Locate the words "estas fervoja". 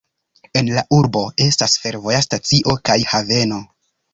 1.49-2.25